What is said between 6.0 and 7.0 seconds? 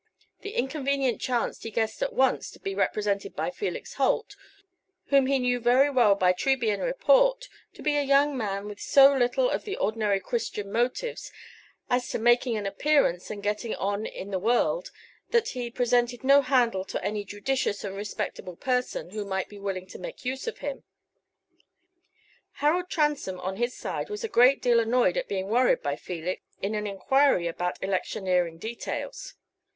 by Trebian